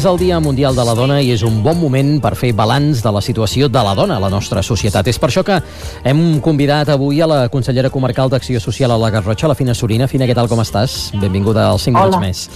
és 0.00 0.06
el 0.08 0.16
Dia 0.16 0.38
Mundial 0.40 0.72
de 0.72 0.84
la 0.86 0.94
Dona 0.96 1.18
i 1.20 1.28
és 1.34 1.42
un 1.44 1.58
bon 1.60 1.76
moment 1.76 2.14
per 2.24 2.30
fer 2.38 2.54
balanç 2.56 3.02
de 3.04 3.10
la 3.12 3.20
situació 3.20 3.66
de 3.68 3.80
la 3.84 3.90
dona 3.98 4.16
a 4.16 4.22
la 4.22 4.30
nostra 4.32 4.62
societat. 4.64 5.10
És 5.12 5.18
per 5.20 5.28
això 5.28 5.42
que 5.44 5.58
hem 6.08 6.40
convidat 6.40 6.88
avui 6.94 7.20
a 7.20 7.28
la 7.28 7.40
consellera 7.52 7.90
comarcal 7.92 8.30
d'Acció 8.32 8.62
Social 8.64 8.94
a 8.94 8.96
la 8.96 9.10
Garrotxa, 9.12 9.50
la 9.50 9.58
Fina 9.58 9.74
Sorina. 9.76 10.08
Fina, 10.08 10.24
què 10.24 10.32
tal, 10.38 10.48
com 10.48 10.62
estàs? 10.64 11.10
Benvinguda 11.20 11.66
als 11.68 11.84
5 11.84 11.98
minuts 11.98 12.22
més. 12.22 12.46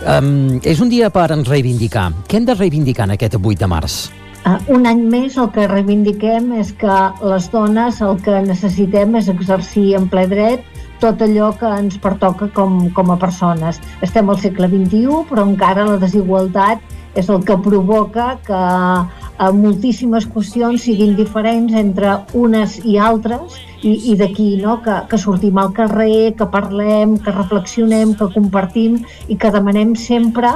Um, 0.00 0.62
és 0.64 0.80
un 0.80 0.88
dia 0.88 1.12
per 1.12 1.28
ens 1.36 1.50
reivindicar. 1.52 2.08
Què 2.24 2.40
hem 2.40 2.48
de 2.48 2.56
reivindicar 2.56 3.04
en 3.04 3.18
aquest 3.18 3.36
8 3.36 3.60
de 3.60 3.68
març? 3.68 3.98
Uh, 4.46 4.56
un 4.72 4.88
any 4.88 5.04
més 5.12 5.36
el 5.36 5.52
que 5.52 5.68
reivindiquem 5.68 6.54
és 6.56 6.72
que 6.80 7.00
les 7.20 7.52
dones 7.52 8.00
el 8.00 8.16
que 8.24 8.40
necessitem 8.48 9.20
és 9.20 9.28
exercir 9.28 9.90
en 10.00 10.08
ple 10.08 10.24
dret 10.32 10.71
tot 11.02 11.22
allò 11.24 11.50
que 11.58 11.68
ens 11.82 11.98
pertoca 11.98 12.46
com, 12.54 12.78
com 12.94 13.10
a 13.10 13.18
persones. 13.18 13.80
Estem 14.06 14.30
al 14.30 14.38
segle 14.42 14.68
XXI, 14.70 15.22
però 15.30 15.46
encara 15.48 15.88
la 15.88 15.98
desigualtat 16.02 16.82
és 17.18 17.28
el 17.28 17.42
que 17.44 17.58
provoca 17.60 18.36
que 18.46 18.62
eh, 18.62 19.50
moltíssimes 19.58 20.28
qüestions 20.32 20.86
siguin 20.86 21.16
diferents 21.18 21.74
entre 21.76 22.14
unes 22.38 22.78
i 22.86 22.96
altres 23.10 23.58
i, 23.82 23.92
i 24.12 24.16
d'aquí 24.18 24.56
no? 24.62 24.78
que, 24.84 24.96
que 25.10 25.18
sortim 25.18 25.58
al 25.58 25.72
carrer, 25.76 26.34
que 26.38 26.48
parlem, 26.50 27.18
que 27.22 27.34
reflexionem, 27.34 28.16
que 28.18 28.30
compartim 28.34 29.00
i 29.28 29.36
que 29.36 29.52
demanem 29.54 29.96
sempre 29.98 30.54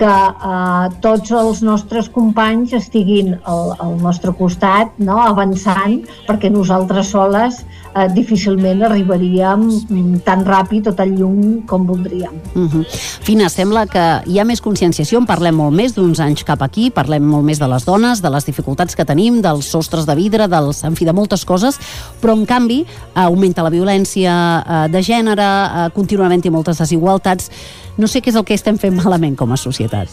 que 0.00 0.08
eh, 0.08 0.86
tots 1.04 1.32
els 1.36 1.60
nostres 1.66 2.08
companys 2.12 2.72
estiguin 2.78 3.34
al, 3.44 3.74
al 3.84 3.98
nostre 4.00 4.32
costat, 4.36 4.94
no? 4.98 5.18
avançant, 5.20 6.00
perquè 6.28 6.48
nosaltres 6.52 7.12
soles 7.12 7.60
eh, 7.60 8.06
difícilment 8.14 8.84
arribaríem 8.86 9.66
mm, 9.68 10.22
tan 10.24 10.46
ràpid 10.46 10.88
o 10.88 10.94
tan 10.96 11.12
lluny 11.18 11.60
com 11.68 11.84
voldríem. 11.88 12.32
Uh 12.54 12.64
-huh. 12.64 12.84
Fina, 13.20 13.48
sembla 13.48 13.86
que 13.86 14.06
hi 14.26 14.38
ha 14.38 14.44
més 14.44 14.60
conscienciació, 14.60 15.18
en 15.18 15.26
parlem 15.26 15.54
molt 15.54 15.76
més 15.76 15.94
d'uns 15.94 16.20
anys 16.20 16.44
cap 16.44 16.62
aquí, 16.62 16.90
parlem 16.90 17.22
molt 17.22 17.44
més 17.44 17.58
de 17.58 17.68
les 17.68 17.84
dones, 17.84 18.22
de 18.22 18.30
les 18.30 18.46
dificultats 18.46 18.96
que 18.96 19.04
tenim, 19.04 19.42
dels 19.42 19.66
sostres 19.66 20.06
de 20.06 20.14
vidre, 20.14 20.48
dels, 20.48 20.84
en 20.84 20.96
fi, 20.96 21.04
de 21.04 21.12
moltes 21.12 21.44
coses, 21.44 21.78
però 22.20 22.32
en 22.32 22.46
canvi 22.46 22.59
eh, 22.68 22.84
augmenta 23.14 23.62
la 23.62 23.70
violència 23.70 24.34
eh, 24.60 24.82
de 24.92 25.02
gènere, 25.02 25.46
eh, 25.46 25.88
continua 25.94 26.26
havent-hi 26.26 26.50
moltes 26.50 26.78
desigualtats. 26.78 27.50
No 27.96 28.06
sé 28.06 28.20
què 28.20 28.30
és 28.30 28.36
el 28.36 28.44
que 28.44 28.54
estem 28.54 28.76
fent 28.78 28.94
malament 28.96 29.36
com 29.36 29.52
a 29.52 29.56
societat. 29.56 30.08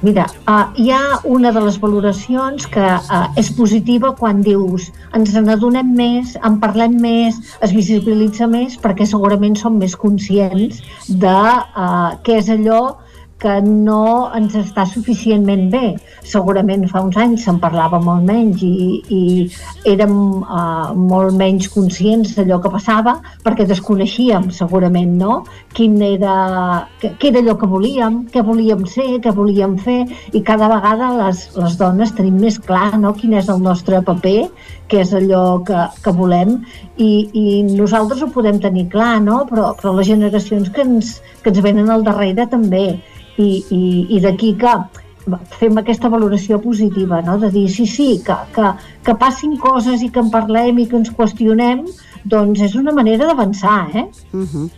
Mira, 0.00 0.24
uh, 0.48 0.72
hi 0.80 0.88
ha 0.96 1.18
una 1.28 1.50
de 1.52 1.60
les 1.60 1.76
valoracions 1.80 2.64
que 2.72 2.80
uh, 2.80 3.26
és 3.36 3.50
positiva 3.52 4.14
quan 4.16 4.40
dius 4.40 4.86
ens 5.12 5.34
n'adonem 5.36 5.90
més, 5.92 6.38
en 6.40 6.56
parlem 6.62 6.94
més, 7.02 7.36
es 7.60 7.74
visibilitza 7.76 8.48
més 8.48 8.78
perquè 8.80 9.04
segurament 9.04 9.58
som 9.60 9.76
més 9.76 9.92
conscients 10.00 10.80
de 11.04 11.36
uh, 11.36 12.16
què 12.24 12.38
és 12.40 12.48
allò 12.48 12.80
que 13.40 13.56
no 13.64 14.30
ens 14.36 14.54
està 14.58 14.84
suficientment 14.88 15.68
bé. 15.72 15.84
Segurament 16.30 16.84
fa 16.90 17.00
uns 17.02 17.16
anys 17.18 17.46
se'n 17.46 17.58
parlava 17.62 17.98
molt 18.04 18.26
menys 18.28 18.60
i, 18.62 19.00
i 19.08 19.22
érem 19.88 20.14
uh, 20.42 20.92
molt 20.94 21.32
menys 21.38 21.70
conscients 21.72 22.34
d'allò 22.36 22.60
que 22.60 22.72
passava 22.72 23.16
perquè 23.44 23.64
desconeixíem 23.68 24.50
segurament 24.54 25.16
no? 25.22 25.40
Quin 25.76 25.96
era, 26.04 26.34
què, 27.00 27.14
què 27.16 27.30
era 27.30 27.40
allò 27.40 27.56
que 27.60 27.68
volíem, 27.70 28.20
què 28.34 28.44
volíem 28.44 28.84
ser, 28.90 29.08
què 29.24 29.32
volíem 29.34 29.78
fer 29.80 30.02
i 30.36 30.42
cada 30.44 30.68
vegada 30.70 31.12
les, 31.22 31.46
les 31.56 31.78
dones 31.80 32.12
tenim 32.18 32.36
més 32.44 32.60
clar 32.60 32.98
no? 33.00 33.14
quin 33.16 33.38
és 33.40 33.48
el 33.48 33.62
nostre 33.64 34.02
paper, 34.04 34.50
què 34.90 35.00
és 35.06 35.14
allò 35.16 35.62
que, 35.64 35.86
que 36.04 36.14
volem 36.16 36.58
i, 36.98 37.10
i 37.32 37.46
nosaltres 37.70 38.20
ho 38.20 38.28
podem 38.34 38.60
tenir 38.60 38.90
clar, 38.92 39.16
no? 39.24 39.46
però, 39.48 39.70
però 39.80 39.94
les 39.96 40.10
generacions 40.10 40.68
que 40.74 40.84
ens, 40.84 41.16
que 41.40 41.54
ens 41.54 41.64
venen 41.64 41.88
al 41.88 42.04
darrere 42.04 42.44
també 42.50 42.84
i, 43.40 43.52
i, 43.72 43.82
i 44.16 44.20
d'aquí 44.22 44.54
que 44.60 44.74
fem 45.58 45.78
aquesta 45.78 46.08
valoració 46.08 46.60
positiva, 46.62 47.20
no? 47.22 47.38
de 47.38 47.50
dir 47.52 47.68
sí, 47.70 47.86
sí, 47.86 48.10
que, 48.24 48.36
que, 48.54 48.70
que 49.06 49.16
passin 49.20 49.56
coses 49.60 50.02
i 50.02 50.10
que 50.10 50.22
en 50.22 50.30
parlem 50.32 50.80
i 50.80 50.86
que 50.88 50.98
ens 50.98 51.12
qüestionem, 51.16 51.84
doncs 52.24 52.60
és 52.64 52.74
una 52.76 52.92
manera 52.92 53.26
d'avançar, 53.28 53.88
eh? 53.94 54.06
Uh 54.32 54.44
-huh. 54.44 54.70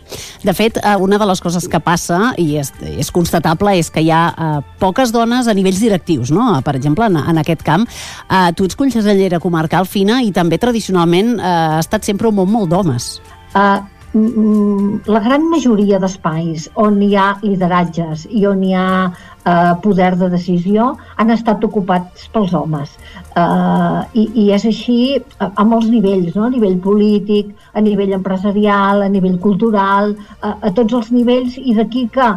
De 0.43 0.53
fet, 0.53 0.77
eh, 0.77 0.95
una 0.99 1.17
de 1.17 1.25
les 1.25 1.41
coses 1.41 1.67
que 1.67 1.79
passa, 1.79 2.33
i 2.37 2.57
és, 2.57 2.71
és 2.81 3.11
constatable, 3.11 3.77
és 3.77 3.89
que 3.89 4.01
hi 4.01 4.11
ha 4.11 4.33
eh, 4.37 4.61
poques 4.79 5.11
dones 5.11 5.47
a 5.47 5.53
nivells 5.53 5.79
directius, 5.79 6.31
no? 6.31 6.61
Per 6.63 6.75
exemple, 6.75 7.05
en, 7.05 7.17
en 7.17 7.37
aquest 7.37 7.63
camp. 7.63 7.87
Eh, 8.29 8.53
tu 8.55 8.63
ets 8.63 8.75
consellera 8.75 9.39
comarcal 9.39 9.85
fina 9.85 10.21
i 10.21 10.31
també 10.31 10.57
tradicionalment 10.57 11.39
eh, 11.39 11.43
ha 11.43 11.79
estat 11.79 12.03
sempre 12.03 12.27
un 12.27 12.35
món 12.35 12.49
molt 12.49 12.69
d'homes. 12.69 13.21
Uh, 13.53 13.85
la 14.13 15.19
gran 15.25 15.47
majoria 15.49 15.97
d'espais 15.97 16.67
on 16.77 16.99
hi 17.01 17.15
ha 17.17 17.31
lideratges 17.41 18.27
i 18.29 18.43
on 18.45 18.61
hi 18.61 18.73
ha 18.77 18.89
uh, 19.09 19.73
poder 19.81 20.11
de 20.19 20.29
decisió 20.29 20.91
han 21.17 21.33
estat 21.33 21.63
ocupats 21.65 22.27
pels 22.33 22.53
homes. 22.53 22.93
Uh, 23.33 24.05
i, 24.13 24.27
I 24.43 24.51
és 24.53 24.67
així 24.69 24.97
a, 25.39 25.65
molts 25.65 25.89
nivells, 25.89 26.35
no? 26.35 26.45
a 26.45 26.53
nivell 26.53 26.77
polític, 26.83 27.49
a 27.73 27.81
nivell 27.81 28.13
empresarial, 28.19 29.01
a 29.01 29.09
nivell 29.09 29.39
cultural, 29.41 30.13
a, 30.41 30.59
a 30.61 30.73
tots 30.77 30.93
els 30.93 31.09
nivells, 31.11 31.57
i 31.57 31.73
d'aquí 31.73 32.05
que 32.13 32.29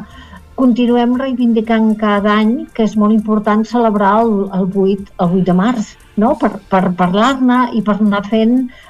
continuem 0.57 1.19
reivindicant 1.21 1.93
cada 2.01 2.33
any 2.41 2.53
que 2.73 2.87
és 2.87 2.97
molt 2.97 3.13
important 3.13 3.65
celebrar 3.69 4.15
el, 4.23 4.33
el, 4.57 4.71
8, 4.73 5.13
el 5.21 5.35
8 5.43 5.45
de 5.51 5.57
març, 5.61 5.93
no? 6.17 6.33
per, 6.41 6.55
per 6.73 6.83
parlar-ne 6.97 7.59
i 7.77 7.83
per 7.85 7.99
anar 8.01 8.23
fent 8.31 8.55
eh, 8.65 8.86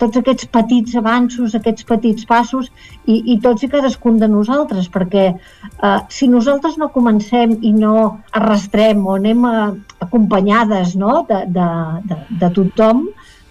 tots 0.00 0.16
aquests 0.16 0.46
petits 0.48 0.94
avanços, 0.96 1.54
aquests 1.54 1.84
petits 1.84 2.24
passos 2.24 2.70
i, 3.04 3.34
i 3.34 3.38
tots 3.40 3.62
i 3.62 3.68
cadascun 3.68 4.18
de 4.18 4.28
nosaltres, 4.28 4.88
perquè 4.88 5.26
eh, 5.34 5.98
si 6.08 6.28
nosaltres 6.28 6.78
no 6.80 6.88
comencem 6.88 7.58
i 7.60 7.72
no 7.76 8.20
arrastrem 8.32 9.04
o 9.04 9.18
anem 9.18 9.44
a, 9.44 9.74
acompanyades 10.00 10.94
no? 10.96 11.26
de, 11.28 11.44
de, 11.52 11.68
de, 12.08 12.20
de 12.40 12.50
tothom, 12.56 13.04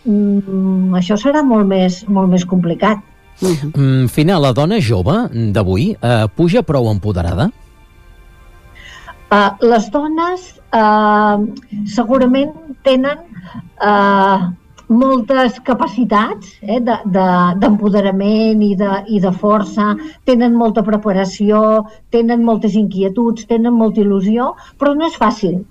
mm, 0.06 0.96
això 0.98 1.18
serà 1.20 1.44
molt 1.46 1.70
més, 1.70 2.02
molt 2.08 2.32
més 2.34 2.46
complicat. 2.46 2.98
Mm, 3.44 4.08
Fina, 4.14 4.40
la 4.42 4.54
dona 4.54 4.80
jove 4.82 5.28
d'avui 5.54 5.94
eh, 5.94 6.26
puja 6.36 6.64
prou 6.66 6.90
empoderada? 6.90 7.52
Uh, 9.34 9.50
les 9.66 9.88
dones 9.90 10.42
uh, 10.78 11.42
segurament 11.90 12.52
tenen 12.86 13.24
uh, 13.82 14.52
moltes 14.90 15.60
capacitats 15.64 16.56
eh, 16.62 16.80
d'empoderament 16.84 18.60
de, 18.60 18.66
de, 18.66 18.72
i, 18.72 18.80
de, 18.80 18.92
i 19.18 19.22
de 19.24 19.34
força, 19.44 19.94
tenen 20.26 20.58
molta 20.60 20.84
preparació, 20.84 21.84
tenen 22.12 22.44
moltes 22.44 22.76
inquietuds, 22.80 23.48
tenen 23.50 23.74
molta 23.74 24.04
il·lusió, 24.04 24.54
però 24.78 24.96
no 24.98 25.08
és 25.08 25.20
fàcil 25.20 25.62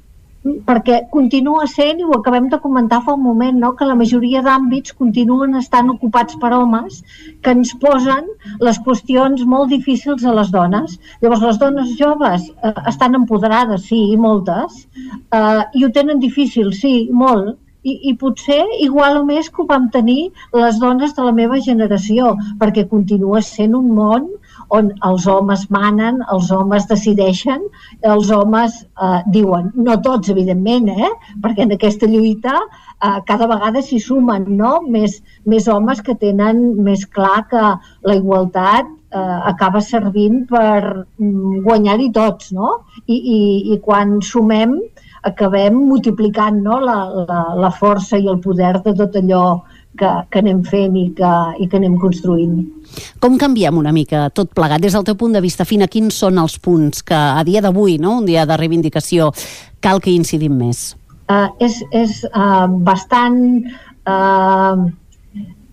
perquè 0.43 0.97
continua 1.11 1.67
sent, 1.71 2.01
i 2.01 2.07
ho 2.07 2.17
acabem 2.17 2.49
de 2.51 2.59
comentar 2.63 3.01
fa 3.07 3.15
un 3.15 3.23
moment, 3.23 3.59
no? 3.65 3.73
que 3.79 3.87
la 3.87 3.95
majoria 3.99 4.43
d'àmbits 4.43 4.95
continuen 4.99 5.55
estant 5.61 5.93
ocupats 5.93 6.39
per 6.43 6.51
homes 6.57 7.03
que 7.43 7.55
ens 7.55 7.73
posen 7.85 8.27
les 8.67 8.81
qüestions 8.87 9.45
molt 9.47 9.71
difícils 9.71 10.25
a 10.27 10.35
les 10.35 10.51
dones. 10.51 10.99
Llavors, 11.23 11.47
les 11.47 11.61
dones 11.63 11.95
joves 11.99 12.49
eh, 12.51 12.75
estan 12.91 13.15
empoderades, 13.21 13.87
sí, 13.87 14.03
moltes, 14.19 14.87
eh, 15.31 15.63
i 15.79 15.85
ho 15.85 15.93
tenen 15.95 16.23
difícil, 16.23 16.73
sí, 16.75 16.97
molt, 17.13 17.55
i, 17.83 17.99
i 18.11 18.15
potser 18.19 18.63
igual 18.85 19.19
o 19.21 19.25
més 19.29 19.51
que 19.51 19.63
ho 19.63 19.67
vam 19.69 19.89
tenir 19.95 20.31
les 20.55 20.79
dones 20.83 21.15
de 21.17 21.27
la 21.27 21.35
meva 21.35 21.59
generació, 21.67 22.37
perquè 22.61 22.87
continua 22.91 23.43
sent 23.47 23.75
un 23.79 23.91
món 23.97 24.31
on 24.73 24.89
els 25.09 25.27
homes 25.29 25.67
manen, 25.75 26.23
els 26.33 26.51
homes 26.55 26.87
decideixen, 26.89 27.67
els 28.15 28.31
homes 28.33 28.79
eh, 28.83 29.21
diuen, 29.35 29.71
no 29.75 29.99
tots, 30.05 30.31
evidentment, 30.33 30.89
eh? 30.93 31.13
perquè 31.45 31.67
en 31.67 31.75
aquesta 31.77 32.09
lluita 32.09 32.55
eh, 32.57 33.19
cada 33.29 33.49
vegada 33.51 33.83
s'hi 33.85 34.01
sumen 34.01 34.49
no? 34.57 34.79
més, 34.89 35.19
més 35.45 35.69
homes 35.69 36.01
que 36.05 36.17
tenen 36.19 36.63
més 36.87 37.05
clar 37.05 37.45
que 37.51 37.63
la 38.09 38.17
igualtat 38.17 38.89
eh, 38.89 39.39
acaba 39.53 39.83
servint 39.85 40.47
per 40.51 41.05
mm, 41.19 41.63
guanyar-hi 41.67 42.11
tots, 42.17 42.53
no? 42.57 42.79
I, 43.07 43.17
i, 43.17 43.41
I 43.75 43.81
quan 43.85 44.21
sumem 44.25 44.79
acabem 45.23 45.75
multiplicant 45.75 46.63
no? 46.63 46.81
la, 46.83 46.97
la, 47.29 47.43
la 47.59 47.71
força 47.71 48.19
i 48.19 48.29
el 48.31 48.41
poder 48.43 48.75
de 48.83 48.95
tot 48.99 49.17
allò 49.21 49.45
que, 49.99 50.09
que 50.33 50.41
anem 50.41 50.63
fent 50.67 50.97
i 50.99 51.05
que, 51.17 51.33
i 51.63 51.69
que 51.69 51.79
anem 51.79 51.99
construint. 52.01 52.57
Com 53.23 53.37
canviem 53.41 53.79
una 53.79 53.93
mica 53.95 54.27
tot 54.35 54.53
plegat? 54.57 54.83
Des 54.83 54.97
del 54.97 55.07
teu 55.07 55.19
punt 55.21 55.37
de 55.37 55.43
vista, 55.45 55.67
Fina, 55.69 55.89
quins 55.91 56.19
són 56.25 56.41
els 56.43 56.59
punts 56.63 57.05
que 57.07 57.17
a 57.17 57.45
dia 57.47 57.63
d'avui, 57.65 57.99
no? 58.03 58.19
un 58.23 58.27
dia 58.29 58.47
de 58.49 58.59
reivindicació, 58.59 59.31
cal 59.85 60.03
que 60.03 60.15
incidim 60.15 60.57
més? 60.59 60.93
Uh, 61.31 61.49
és 61.63 61.79
és 61.95 62.19
uh, 62.33 62.67
bastant 62.85 63.39
uh, 64.11 64.83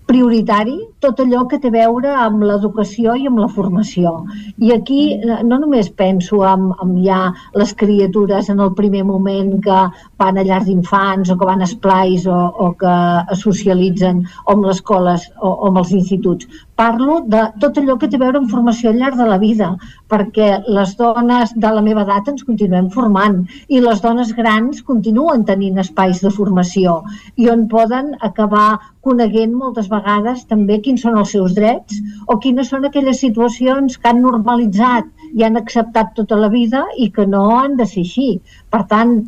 prioritari 0.08 0.78
tot 1.04 1.20
allò 1.24 1.46
que 1.48 1.60
té 1.64 1.70
a 1.72 1.76
veure 1.76 2.12
amb 2.26 2.44
l'educació 2.44 3.16
i 3.16 3.28
amb 3.30 3.40
la 3.40 3.48
formació. 3.56 4.12
I 4.60 4.74
aquí 4.76 5.02
eh, 5.16 5.40
no 5.48 5.60
només 5.62 5.92
penso 6.02 6.42
en, 6.48 6.70
en 6.84 6.96
ja 7.06 7.20
les 7.60 7.74
criatures 7.82 8.50
en 8.52 8.60
el 8.66 8.74
primer 8.76 9.06
moment 9.08 9.54
que 9.64 9.80
van 10.20 10.40
a 10.40 10.44
llars 10.44 10.68
d'infants 10.68 11.32
o 11.32 11.38
que 11.40 11.48
van 11.48 11.64
a 11.64 11.70
esplais 11.70 12.28
o, 12.28 12.40
o 12.66 12.72
que 12.80 12.96
socialitzen 13.40 14.26
o 14.46 14.58
amb 14.58 14.68
les 14.68 14.80
escoles 14.80 15.30
o, 15.40 15.50
o 15.50 15.70
amb 15.70 15.80
els 15.84 15.94
instituts. 15.96 16.48
Parlo 16.80 17.20
de 17.28 17.42
tot 17.60 17.80
allò 17.80 17.98
que 18.00 18.08
té 18.08 18.16
a 18.20 18.24
veure 18.24 18.40
amb 18.40 18.52
formació 18.52 18.92
al 18.92 19.00
llarg 19.00 19.18
de 19.20 19.28
la 19.28 19.40
vida, 19.40 19.74
perquè 20.12 20.52
les 20.68 20.94
dones 21.00 21.52
de 21.56 21.72
la 21.76 21.84
meva 21.86 22.06
edat 22.08 22.32
ens 22.32 22.46
continuem 22.48 22.88
formant 22.94 23.42
i 23.68 23.82
les 23.84 24.00
dones 24.04 24.32
grans 24.38 24.84
continuen 24.88 25.44
tenint 25.48 25.80
espais 25.84 26.24
de 26.24 26.32
formació 26.32 27.02
i 27.36 27.50
on 27.52 27.68
poden 27.72 28.16
acabar 28.30 28.80
coneguent 29.06 29.54
moltes 29.56 29.88
vegades 29.92 30.46
també 30.48 30.80
quins 30.90 31.06
són 31.06 31.22
els 31.22 31.34
seus 31.38 31.54
drets 31.54 32.02
o 32.26 32.40
quines 32.42 32.74
són 32.74 32.90
aquelles 32.90 33.22
situacions 33.22 33.98
que 34.02 34.10
han 34.10 34.24
normalitzat 34.26 35.10
i 35.38 35.46
han 35.46 35.62
acceptat 35.62 36.16
tota 36.18 36.40
la 36.42 36.50
vida 36.50 36.88
i 36.98 37.12
que 37.14 37.28
no 37.30 37.46
han 37.60 37.78
de 37.78 37.86
ser 37.86 38.02
així. 38.08 38.30
Per 38.74 38.82
tant, 38.90 39.20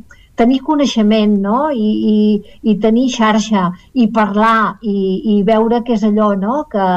tenir 0.41 0.61
coneixement 0.65 1.35
no? 1.43 1.59
I, 1.69 1.91
i, 2.13 2.15
i 2.71 2.77
tenir 2.81 3.09
xarxa 3.13 3.67
i 3.93 4.07
parlar 4.15 4.79
i, 4.81 4.95
i 5.35 5.37
veure 5.47 5.83
què 5.85 5.97
és 5.99 6.07
allò 6.07 6.31
no? 6.39 6.63
que, 6.71 6.87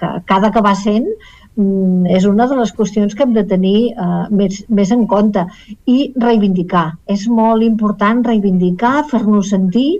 que, 0.00 0.14
que 0.24 0.36
ha 0.36 0.40
d'acabar 0.46 0.72
sent 0.78 1.10
mm, 1.10 2.08
és 2.16 2.24
una 2.30 2.48
de 2.48 2.56
les 2.62 2.72
qüestions 2.78 3.16
que 3.16 3.26
hem 3.26 3.36
de 3.36 3.44
tenir 3.52 3.76
uh, 3.92 4.24
més, 4.32 4.62
més 4.68 4.94
en 4.96 5.04
compte 5.10 5.44
i 5.84 5.98
reivindicar. 6.16 6.86
És 7.10 7.28
molt 7.28 7.66
important 7.66 8.24
reivindicar, 8.24 9.00
fer-nos 9.12 9.52
sentir 9.52 9.90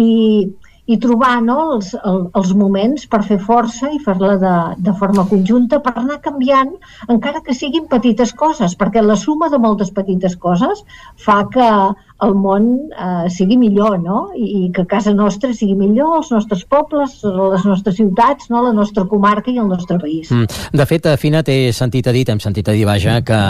i, 0.00 0.12
i 0.90 0.96
trobar 0.98 1.36
no, 1.44 1.58
els, 1.76 1.92
el, 1.94 2.24
els 2.38 2.52
moments 2.58 3.04
per 3.10 3.22
fer 3.26 3.38
força 3.42 3.90
i 3.94 4.00
fer-la 4.02 4.34
de, 4.42 4.54
de 4.88 4.94
forma 4.98 5.24
conjunta 5.30 5.78
per 5.84 5.92
anar 5.94 6.18
canviant, 6.24 6.72
encara 7.14 7.42
que 7.46 7.54
siguin 7.54 7.86
petites 7.92 8.34
coses, 8.34 8.74
perquè 8.78 9.04
la 9.04 9.18
suma 9.20 9.50
de 9.52 9.60
moltes 9.62 9.92
petites 9.94 10.34
coses 10.46 10.82
fa 11.26 11.42
que 11.54 11.68
el 12.22 12.34
món 12.38 12.68
eh, 12.90 13.30
sigui 13.32 13.56
millor, 13.58 13.98
no? 14.02 14.20
I, 14.36 14.46
I 14.66 14.70
que 14.74 14.84
casa 14.88 15.12
nostra 15.16 15.52
sigui 15.56 15.74
millor, 15.78 16.18
els 16.20 16.30
nostres 16.34 16.64
pobles, 16.70 17.18
les 17.24 17.66
nostres 17.68 17.98
ciutats, 17.98 18.48
no? 18.52 18.62
la 18.66 18.72
nostra 18.76 19.04
comarca 19.10 19.50
i 19.50 19.58
el 19.58 19.68
nostre 19.70 19.98
país. 20.02 20.30
Mm. 20.30 20.78
De 20.78 20.86
fet, 20.88 21.08
Fina, 21.20 21.42
t'he 21.46 21.72
sentit 21.74 22.06
a 22.06 22.14
dir, 22.14 22.24
t'hem 22.28 22.40
sentit 22.42 22.70
a 22.70 22.76
dir, 22.76 22.86
vaja, 22.88 23.18
que, 23.26 23.40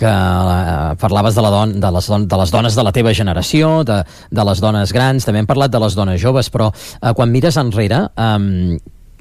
que 0.00 0.12
eh, 0.12 0.94
parlaves 1.00 1.38
de, 1.38 1.44
la 1.46 1.52
don, 1.54 1.74
de, 1.80 1.92
les 1.96 2.12
don, 2.12 2.28
de 2.28 2.40
les 2.42 2.54
dones 2.54 2.76
de 2.76 2.86
la 2.86 2.94
teva 2.96 3.14
generació, 3.16 3.80
de, 3.88 4.02
de 4.30 4.48
les 4.50 4.62
dones 4.62 4.94
grans, 4.96 5.26
també 5.26 5.42
hem 5.42 5.50
parlat 5.50 5.72
de 5.72 5.82
les 5.82 5.96
dones 5.98 6.20
joves, 6.20 6.52
però 6.52 6.70
eh, 6.72 7.14
quan 7.16 7.32
mires 7.32 7.58
enrere, 7.60 8.04
eh, 8.16 8.80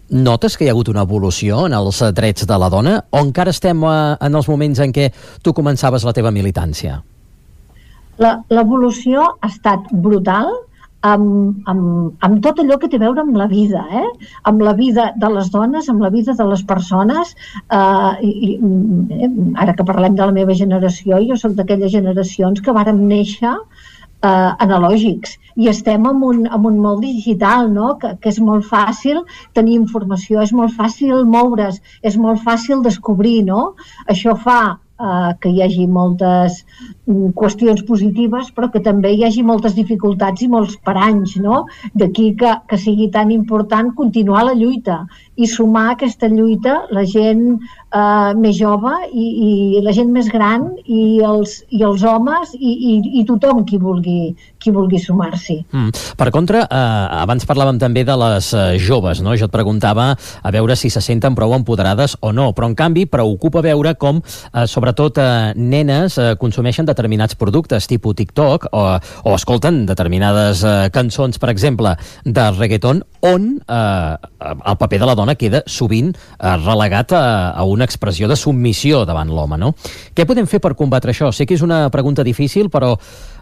notes 0.09 0.57
que 0.57 0.65
hi 0.65 0.69
ha 0.69 0.73
hagut 0.73 0.89
una 0.89 1.05
evolució 1.05 1.67
en 1.67 1.75
els 1.77 2.01
drets 2.17 2.47
de 2.49 2.57
la 2.57 2.69
dona 2.73 2.95
o 3.13 3.21
encara 3.21 3.53
estem 3.53 3.83
eh, 3.85 3.95
en 4.25 4.35
els 4.35 4.49
moments 4.49 4.81
en 4.83 4.93
què 4.95 5.11
tu 5.45 5.53
començaves 5.53 6.05
la 6.07 6.15
teva 6.17 6.33
militància? 6.35 6.99
L'evolució 8.19 9.27
ha 9.39 9.47
estat 9.47 9.91
brutal 10.05 10.49
amb, 11.07 11.67
amb, 11.71 12.15
amb 12.25 12.41
tot 12.43 12.59
allò 12.59 12.77
que 12.79 12.89
té 12.91 12.97
a 12.99 13.03
veure 13.05 13.23
amb 13.23 13.37
la 13.39 13.47
vida, 13.51 13.85
eh? 14.01 14.07
amb 14.51 14.63
la 14.65 14.73
vida 14.75 15.09
de 15.21 15.29
les 15.35 15.51
dones, 15.53 15.87
amb 15.89 16.03
la 16.03 16.09
vida 16.15 16.35
de 16.35 16.47
les 16.49 16.63
persones. 16.71 17.35
Eh, 17.71 18.27
i, 18.27 18.57
eh, 18.57 19.29
ara 19.63 19.75
que 19.77 19.87
parlem 19.87 20.17
de 20.19 20.25
la 20.25 20.35
meva 20.35 20.57
generació, 20.63 21.21
jo 21.29 21.39
sóc 21.39 21.55
d'aquelles 21.55 21.95
generacions 21.95 22.59
que 22.61 22.75
vàrem 22.75 22.99
néixer 23.07 23.55
eh, 23.55 24.51
analògics 24.65 25.37
i 25.59 25.69
estem 25.71 26.05
en 26.07 26.21
un, 26.23 26.43
en 26.47 26.67
un 26.67 26.77
món 26.83 26.99
digital, 27.03 27.71
no? 27.71 27.95
que, 28.01 28.13
que 28.19 28.31
és 28.33 28.39
molt 28.43 28.67
fàcil 28.67 29.23
tenir 29.57 29.79
informació, 29.79 30.43
és 30.43 30.53
molt 30.55 30.75
fàcil 30.75 31.25
moure's, 31.27 31.81
és 32.03 32.19
molt 32.19 32.43
fàcil 32.43 32.83
descobrir. 32.85 33.41
No? 33.49 33.73
Això 34.11 34.35
fa 34.39 34.59
eh, 34.99 35.31
que 35.41 35.51
hi 35.51 35.63
hagi 35.63 35.87
moltes 35.87 36.61
qüestions 37.35 37.81
positives, 37.87 38.51
però 38.55 38.69
que 38.73 38.81
també 38.85 39.11
hi 39.15 39.25
hagi 39.25 39.43
moltes 39.45 39.75
dificultats 39.77 40.43
i 40.45 40.49
molts 40.51 40.77
paranys, 40.85 41.35
no? 41.41 41.65
D'aquí 41.97 42.33
que, 42.39 42.53
que 42.69 42.77
sigui 42.77 43.09
tan 43.13 43.33
important 43.33 43.93
continuar 43.97 44.45
la 44.47 44.57
lluita 44.57 45.03
i 45.39 45.47
sumar 45.47 45.93
aquesta 45.93 46.27
lluita 46.27 46.83
la 46.91 47.05
gent 47.07 47.43
eh, 47.55 48.31
més 48.37 48.57
jove 48.59 48.91
i, 49.09 49.25
i 49.79 49.81
la 49.85 49.93
gent 49.95 50.11
més 50.13 50.29
gran 50.31 50.67
i 50.85 51.19
els, 51.25 51.59
i 51.73 51.83
els 51.87 52.03
homes 52.05 52.53
i, 52.57 52.73
i, 52.73 52.93
i 53.21 53.25
tothom 53.27 53.63
qui 53.67 53.79
vulgui, 53.81 54.33
qui 54.59 54.73
vulgui 54.75 54.99
sumar-s'hi. 55.01 55.59
Mm. 55.71 56.03
Per 56.19 56.29
contra, 56.35 56.65
eh, 56.65 57.21
abans 57.23 57.47
parlàvem 57.49 57.79
també 57.81 58.03
de 58.07 58.17
les 58.19 58.51
eh, 58.53 58.65
joves, 58.83 59.23
no? 59.25 59.35
Jo 59.39 59.47
et 59.49 59.55
preguntava 59.55 60.11
a 60.13 60.53
veure 60.53 60.75
si 60.79 60.91
se 60.91 61.01
senten 61.03 61.37
prou 61.37 61.55
empoderades 61.55 62.17
o 62.21 62.33
no, 62.35 62.51
però 62.53 62.69
en 62.69 62.77
canvi 62.77 63.07
preocupa 63.09 63.63
veure 63.65 63.95
com, 63.99 64.21
eh, 64.21 64.67
sobretot 64.67 65.21
eh, 65.23 65.29
nenes, 65.55 66.19
eh, 66.19 66.33
consumeixen 66.39 66.89
determinats 66.99 67.37
productes 67.39 67.87
tipus 67.87 68.17
TikTok 68.19 68.67
o, 68.75 68.83
o 68.99 69.35
escolten 69.37 69.85
determinades 69.87 70.65
eh, 70.67 70.89
cançons, 70.91 71.39
per 71.39 71.53
exemple, 71.53 71.95
de 72.25 72.45
reggaeton, 72.57 73.01
on 73.23 73.47
eh, 73.63 74.15
el 74.43 74.77
paper 74.79 74.99
de 74.99 75.07
la 75.07 75.15
dona 75.15 75.37
queda 75.39 75.63
sovint 75.67 76.11
eh, 76.11 76.55
relegat 76.65 77.15
a, 77.15 77.23
a 77.55 77.63
una 77.63 77.87
expressió 77.87 78.27
de 78.27 78.35
submissió 78.39 79.05
davant 79.07 79.31
l'home, 79.31 79.59
no? 79.61 79.71
Què 80.15 80.27
podem 80.27 80.49
fer 80.49 80.59
per 80.63 80.75
combatre 80.75 81.15
això? 81.15 81.31
Sé 81.31 81.47
que 81.47 81.55
és 81.55 81.63
una 81.63 81.85
pregunta 81.93 82.25
difícil, 82.27 82.67
però 82.73 82.95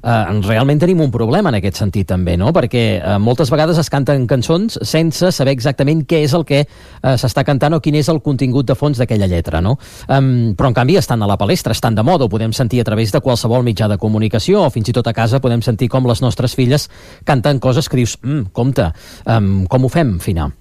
eh, 0.04 0.42
realment 0.48 0.82
tenim 0.82 1.02
un 1.02 1.12
problema 1.14 1.50
en 1.50 1.60
aquest 1.60 1.82
sentit 1.82 2.08
també, 2.10 2.38
no? 2.38 2.52
Perquè 2.56 2.84
eh, 2.98 3.18
moltes 3.22 3.52
vegades 3.54 3.80
es 3.82 3.90
canten 3.94 4.28
cançons 4.30 4.80
sense 4.82 5.32
saber 5.36 5.56
exactament 5.56 6.06
què 6.08 6.24
és 6.26 6.36
el 6.38 6.46
que 6.48 6.62
eh, 6.64 7.16
s'està 7.16 7.46
cantant 7.48 7.78
o 7.78 7.82
quin 7.84 7.98
és 8.00 8.12
el 8.14 8.22
contingut 8.26 8.68
de 8.68 8.78
fons 8.78 9.00
d'aquella 9.00 9.30
lletra, 9.30 9.62
no? 9.62 9.78
Um, 10.08 10.54
però 10.58 10.72
en 10.72 10.78
canvi 10.78 10.98
estan 11.00 11.24
a 11.24 11.30
la 11.30 11.38
palestra, 11.40 11.76
estan 11.76 11.96
de 11.96 12.06
moda, 12.06 12.28
ho 12.28 12.32
podem 12.32 12.54
sentir 12.54 12.82
a 12.82 12.88
través 12.88 13.12
de 13.14 13.22
qualsevol 13.24 13.66
mitjà 13.66 13.90
de 13.92 14.00
comunicació 14.02 14.66
o 14.66 14.70
fins 14.74 14.92
i 14.92 14.96
tot 14.96 15.08
a 15.08 15.16
casa 15.18 15.42
podem 15.44 15.64
sentir 15.66 15.90
com 15.92 16.08
les 16.08 16.22
nostres 16.22 16.56
filles 16.58 16.90
canten 17.26 17.60
coses 17.64 17.90
que 17.90 18.00
dius, 18.00 18.18
mm, 18.24 18.54
compte, 18.54 18.92
um, 19.26 19.66
com 19.68 19.86
ho 19.86 19.94
fem, 19.94 20.18
Fina? 20.20 20.52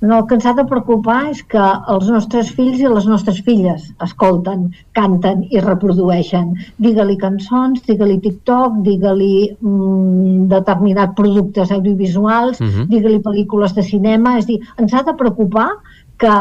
No, 0.00 0.18
el 0.18 0.26
que 0.26 0.36
ens 0.38 0.46
ha 0.48 0.54
de 0.56 0.64
preocupar 0.64 1.18
és 1.28 1.42
que 1.52 1.60
els 1.94 2.06
nostres 2.08 2.50
fills 2.56 2.80
i 2.80 2.88
les 2.88 3.06
nostres 3.08 3.42
filles 3.44 3.84
escolten, 4.06 4.70
canten 4.96 5.42
i 5.52 5.60
reprodueixen. 5.60 6.54
Digue-li 6.80 7.18
cançons, 7.20 7.82
digue-li 7.84 8.16
TikTok, 8.24 8.80
digue-li 8.86 9.34
mm, 9.52 10.48
determinats 10.54 11.16
productes 11.20 11.72
audiovisuals, 11.76 12.60
uh 12.60 12.64
mhm. 12.64 12.72
-huh. 12.72 12.88
digue-li 12.94 13.20
pel·lícules 13.28 13.76
de 13.76 13.82
cinema. 13.82 14.38
És 14.38 14.46
dir, 14.46 14.60
ens 14.78 14.94
ha 14.94 15.02
de 15.02 15.14
preocupar 15.14 15.68
que 16.16 16.34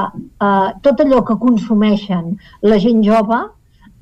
eh, 0.47 0.69
tot 0.81 0.99
allò 0.99 1.23
que 1.23 1.39
consumeixen 1.39 2.37
la 2.61 2.77
gent 2.79 3.03
jove 3.03 3.39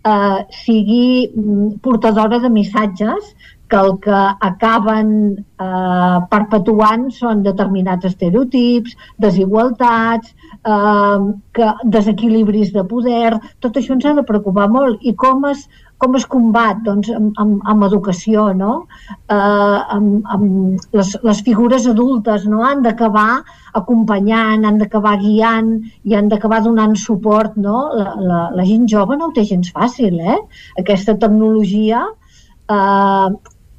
eh, 0.05 0.39
sigui 0.63 1.31
mm, 1.35 1.79
portadora 1.81 2.39
de 2.39 2.49
missatges 2.49 3.33
que 3.69 3.77
el 3.77 3.97
que 4.03 4.19
acaben 4.49 5.09
eh, 5.37 6.19
perpetuant 6.31 7.07
són 7.13 7.43
determinats 7.45 8.07
estereotips, 8.09 8.95
desigualtats, 9.23 10.31
eh, 10.57 11.17
que 11.57 11.73
desequilibris 11.97 12.71
de 12.75 12.85
poder, 12.87 13.33
tot 13.63 13.77
això 13.77 13.97
ens 13.97 14.07
ha 14.07 14.15
de 14.17 14.25
preocupar 14.27 14.69
molt. 14.71 15.03
I 15.03 15.13
com 15.19 15.45
es, 15.51 15.65
com 15.97 16.15
es 16.19 16.25
combat? 16.29 16.79
Doncs 16.85 17.09
amb, 17.13 17.33
amb, 17.41 17.57
amb 17.73 17.87
educació, 17.87 18.47
no? 18.57 18.73
Eh, 19.09 19.79
amb, 19.97 20.29
amb 20.35 20.95
les, 20.99 21.13
les 21.27 21.41
figures 21.47 21.87
adultes 21.91 22.45
no? 22.47 22.63
han 22.67 22.85
d'acabar 22.85 23.41
acompanyant, 23.81 24.63
han 24.65 24.79
d'acabar 24.81 25.17
guiant 25.23 25.73
i 26.07 26.15
han 26.15 26.31
d'acabar 26.31 26.61
donant 26.65 26.95
suport, 27.01 27.57
no? 27.57 27.87
La, 27.97 28.15
la, 28.29 28.39
la 28.55 28.69
gent 28.69 28.87
jove 28.93 29.17
no 29.17 29.29
ho 29.29 29.35
té 29.35 29.43
gens 29.51 29.73
fàcil, 29.75 30.21
eh? 30.21 30.39
Aquesta 30.79 31.17
tecnologia 31.19 32.05
eh, 32.07 33.29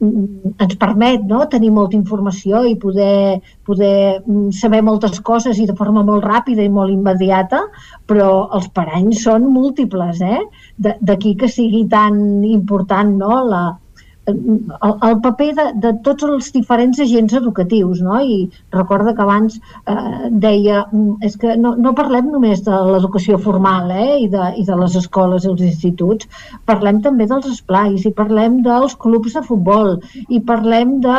ens 0.00 0.76
permet 0.78 1.24
no? 1.26 1.40
tenir 1.50 1.70
molta 1.74 1.96
informació 1.98 2.62
i 2.68 2.76
poder, 2.78 3.40
poder 3.66 4.20
mm, 4.20 4.52
saber 4.54 4.82
moltes 4.86 5.18
coses 5.26 5.58
i 5.58 5.66
de 5.66 5.74
forma 5.78 6.04
molt 6.06 6.26
ràpida 6.26 6.62
i 6.62 6.70
molt 6.70 6.94
immediata, 6.94 7.64
però 8.06 8.30
els 8.54 8.68
paranys 8.74 9.24
són 9.26 9.48
múltiples, 9.50 10.22
eh? 10.22 10.44
D'aquí 10.78 11.34
que 11.40 11.50
sigui 11.50 11.84
tan 11.90 12.44
important 12.46 13.16
no? 13.18 13.42
la, 13.50 13.64
el, 14.28 14.94
el 15.08 15.16
paper 15.24 15.48
de, 15.58 15.66
de 15.84 15.92
tots 16.06 16.26
els 16.28 16.50
diferents 16.54 17.00
agents 17.04 17.34
educatius, 17.40 18.02
no? 18.04 18.18
I 18.20 18.38
recorda 18.74 19.14
que 19.16 19.24
abans 19.24 19.58
eh, 19.58 20.28
deia, 20.30 20.84
mm, 20.90 21.18
és 21.28 21.38
que 21.40 21.56
no, 21.60 21.74
no 21.76 21.94
parlem 21.98 22.30
només 22.32 22.62
de 22.66 22.80
l'educació 22.92 23.38
formal 23.42 23.92
eh, 23.94 24.18
i, 24.24 24.28
de, 24.32 24.52
i 24.60 24.66
de 24.68 24.78
les 24.82 24.96
escoles 25.00 25.46
i 25.46 25.52
els 25.52 25.64
instituts, 25.70 26.28
parlem 26.68 27.02
també 27.04 27.28
dels 27.30 27.48
esplais 27.50 28.06
i 28.06 28.14
parlem 28.14 28.62
dels 28.66 28.96
clubs 29.00 29.36
de 29.38 29.44
futbol 29.46 29.96
i 30.28 30.40
parlem 30.52 30.98
de 31.04 31.18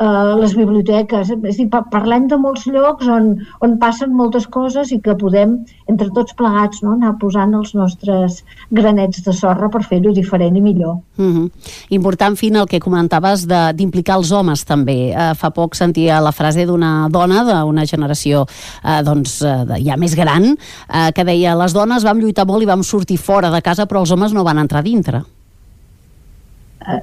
eh, 0.00 0.34
les 0.40 0.54
biblioteques, 0.56 1.30
és 1.30 1.56
dir, 1.56 1.68
pa- 1.72 1.84
parlem 1.90 2.28
de 2.28 2.36
molts 2.40 2.66
llocs 2.66 3.08
on, 3.08 3.32
on 3.60 3.78
passen 3.78 4.12
moltes 4.16 4.46
coses 4.46 4.92
i 4.92 5.00
que 5.00 5.14
podem, 5.18 5.58
entre 5.88 6.10
tots 6.14 6.34
plegats, 6.38 6.82
no, 6.82 6.92
anar 6.96 7.16
posant 7.20 7.54
els 7.54 7.74
nostres 7.74 8.44
granets 8.70 9.22
de 9.26 9.32
sorra 9.36 9.68
per 9.70 9.82
fer-ho 9.84 10.12
diferent 10.16 10.56
i 10.56 10.60
millor. 10.64 10.98
Mm 11.16 11.48
Important, 11.90 12.36
Fina, 12.36 12.60
el 12.62 12.68
que 12.70 12.78
comentaves 12.80 13.46
d'implicar 13.48 14.16
els 14.20 14.30
homes 14.32 14.62
també. 14.64 15.10
Eh, 15.10 15.32
fa 15.34 15.50
poc 15.50 15.74
sentia 15.74 16.20
la 16.22 16.32
frase 16.32 16.66
d'una 16.66 17.08
dona 17.10 17.42
d'una 17.44 17.84
generació 17.86 18.44
eh, 18.84 19.00
doncs, 19.04 19.40
eh, 19.42 19.80
ja 19.84 19.96
més 19.96 20.14
gran 20.14 20.52
eh, 20.54 21.10
que 21.14 21.24
deia 21.24 21.56
les 21.58 21.74
dones 21.74 22.04
vam 22.06 22.20
lluitar 22.20 22.46
molt 22.46 22.62
i 22.62 22.70
vam 22.70 22.82
sortir 22.86 23.18
fora 23.18 23.50
de 23.50 23.60
casa 23.62 23.86
però 23.86 24.00
els 24.04 24.10
homes 24.12 24.32
no 24.32 24.44
van 24.44 24.58
entrar 24.58 24.82
dintre. 24.82 25.22
Eh, 26.80 27.00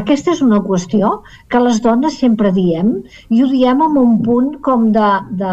Aquesta 0.00 0.32
és 0.34 0.42
una 0.42 0.62
qüestió 0.64 1.20
que 1.52 1.60
les 1.62 1.78
dones 1.84 2.18
sempre 2.22 2.50
diem 2.56 2.96
i 3.30 3.42
ho 3.42 3.50
diem 3.52 3.84
amb 3.86 4.00
un 4.02 4.16
punt 4.24 4.56
com 4.66 4.90
de, 4.96 5.10
de, 5.42 5.52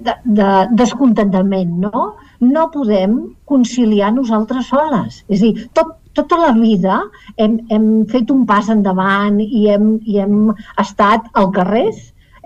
de, 0.00 0.16
de 0.40 0.48
descontentament, 0.80 1.78
no? 1.86 2.08
No 2.40 2.68
podem 2.74 3.16
conciliar 3.50 4.12
nosaltres 4.14 4.68
soles. 4.72 5.22
És 5.28 5.42
a 5.42 5.46
dir, 5.46 5.68
tot, 5.78 5.96
tota 6.18 6.38
la 6.42 6.52
vida 6.58 7.00
hem, 7.36 7.58
hem 7.70 7.88
fet 8.10 8.30
un 8.34 8.44
pas 8.46 8.70
endavant 8.74 9.40
i 9.44 9.66
hem, 9.70 9.90
i 10.06 10.18
hem 10.22 10.52
estat 10.82 11.30
al 11.38 11.50
carrer, 11.54 11.88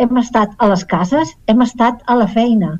hem 0.00 0.16
estat 0.20 0.54
a 0.58 0.68
les 0.72 0.84
cases, 0.88 1.34
hem 1.48 1.64
estat 1.64 2.00
a 2.06 2.16
la 2.18 2.28
feina. 2.28 2.76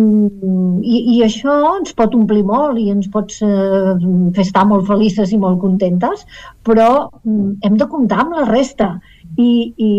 I, 0.00 0.98
I 1.14 1.16
això 1.26 1.54
ens 1.76 1.94
pot 1.98 2.14
omplir 2.16 2.42
molt 2.48 2.78
i 2.80 2.88
ens 2.92 3.08
pot 3.12 3.32
eh, 3.44 3.94
fer 4.36 4.44
estar 4.44 4.66
molt 4.68 4.86
felices 4.88 5.32
i 5.34 5.38
molt 5.40 5.60
contentes, 5.62 6.26
però 6.66 6.90
mm, 7.22 7.56
hem 7.66 7.78
de 7.80 7.88
comptar 7.90 8.24
amb 8.24 8.36
la 8.38 8.46
resta. 8.50 8.94
I, 9.38 9.50
I 9.78 9.90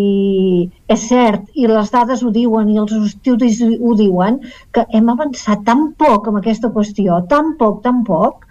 és 0.92 1.04
cert, 1.08 1.46
i 1.56 1.68
les 1.70 1.92
dades 1.94 2.22
ho 2.22 2.32
diuen 2.36 2.70
i 2.70 2.78
els 2.82 2.94
estudis 2.98 3.62
ho 3.64 3.96
diuen, 3.98 4.42
que 4.76 4.84
hem 4.92 5.10
avançat 5.14 5.64
tan 5.68 5.92
poc 6.02 6.28
amb 6.28 6.42
aquesta 6.42 6.72
qüestió, 6.76 7.22
tan 7.32 7.56
poc, 7.62 7.80
tan 7.86 8.04
poc, 8.08 8.46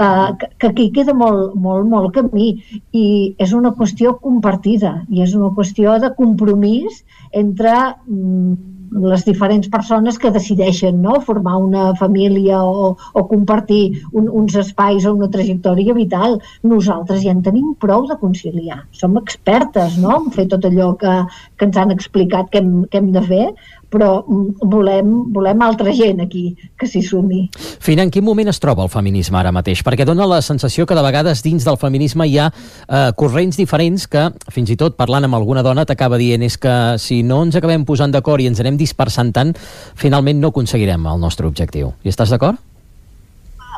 eh, 0.00 0.30
que, 0.38 0.50
que 0.58 0.70
aquí 0.72 0.90
queda 0.92 1.14
molt, 1.16 1.56
molt, 1.56 1.88
molt 1.88 2.12
camí 2.18 2.52
i 2.92 3.06
és 3.42 3.56
una 3.56 3.72
qüestió 3.78 4.16
compartida 4.22 4.98
i 5.08 5.24
és 5.24 5.34
una 5.38 5.52
qüestió 5.56 5.96
de 6.02 6.12
compromís 6.20 7.02
entre 7.32 7.72
mm, 8.06 8.75
les 8.92 9.24
diferents 9.26 9.68
persones 9.72 10.18
que 10.18 10.30
decideixen 10.34 11.00
no? 11.02 11.20
formar 11.20 11.56
una 11.62 11.88
família 11.98 12.62
o, 12.62 12.92
o 12.96 13.24
compartir 13.28 14.02
un, 14.12 14.28
uns 14.28 14.56
espais 14.56 15.06
o 15.06 15.14
una 15.14 15.30
trajectòria 15.32 15.94
vital. 15.96 16.38
Nosaltres 16.62 17.22
ja 17.24 17.34
en 17.34 17.42
tenim 17.46 17.74
prou 17.82 18.06
de 18.10 18.18
conciliar. 18.20 18.82
Som 18.92 19.18
expertes 19.20 19.98
no? 20.02 20.16
en 20.20 20.30
fer 20.34 20.46
tot 20.52 20.64
allò 20.68 20.92
que, 21.00 21.16
que 21.56 21.68
ens 21.68 21.80
han 21.80 21.94
explicat 21.94 22.50
que 22.52 22.62
hem, 22.62 22.84
que 22.90 23.00
hem 23.02 23.12
de 23.14 23.24
fer, 23.26 23.44
però 23.92 24.24
mm, 24.26 24.68
volem, 24.70 25.12
volem 25.34 25.62
altra 25.62 25.92
gent 25.94 26.20
aquí 26.24 26.44
que 26.78 26.88
s'hi 26.90 27.02
sumi. 27.04 27.46
Fina, 27.54 28.04
en 28.06 28.12
quin 28.12 28.24
moment 28.26 28.50
es 28.50 28.60
troba 28.62 28.84
el 28.86 28.92
feminisme 28.92 29.38
ara 29.40 29.54
mateix? 29.54 29.82
Perquè 29.86 30.06
dona 30.08 30.28
la 30.28 30.42
sensació 30.44 30.86
que 30.86 30.96
de 30.98 31.04
vegades 31.06 31.42
dins 31.44 31.66
del 31.66 31.78
feminisme 31.80 32.26
hi 32.26 32.38
ha 32.40 32.50
eh, 32.50 33.10
corrents 33.16 33.58
diferents 33.60 34.06
que, 34.10 34.28
fins 34.52 34.72
i 34.72 34.78
tot 34.80 34.96
parlant 34.98 35.28
amb 35.28 35.38
alguna 35.38 35.64
dona, 35.66 35.86
t'acaba 35.86 36.20
dient 36.20 36.44
és 36.46 36.58
que 36.60 36.76
si 37.02 37.22
no 37.22 37.42
ens 37.46 37.58
acabem 37.58 37.86
posant 37.88 38.14
d'acord 38.14 38.42
i 38.42 38.50
ens 38.50 38.62
anem 38.62 38.78
dispersant 38.80 39.34
tant, 39.36 39.54
finalment 39.94 40.40
no 40.40 40.52
aconseguirem 40.54 41.06
el 41.06 41.20
nostre 41.22 41.46
objectiu. 41.46 41.94
Hi 42.02 42.12
estàs 42.14 42.34
d'acord? 42.34 42.58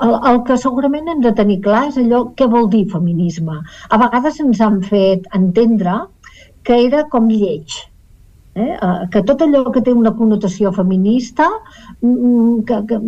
El, 0.05 0.15
el 0.31 0.43
que 0.47 0.57
segurament 0.63 1.09
hem 1.11 1.23
de 1.25 1.33
tenir 1.35 1.59
clar 1.65 1.89
és 1.89 1.99
allò 1.99 2.29
què 2.39 2.47
vol 2.51 2.69
dir 2.71 2.85
feminisme. 2.93 3.57
A 3.91 3.99
vegades 3.99 4.39
ens 4.45 4.61
han 4.63 4.79
fet 4.87 5.27
entendre 5.35 6.05
que 6.69 6.77
era 6.87 7.05
com 7.11 7.31
lleig, 7.33 7.81
eh? 8.59 8.73
eh, 8.75 9.07
que 9.13 9.23
tot 9.29 9.45
allò 9.47 9.65
que 9.75 9.83
té 9.87 9.95
una 9.95 10.15
connotació 10.19 10.73
feminista, 10.77 11.49
mm, 12.03 12.65
que, 12.69 12.81
que, 12.91 13.01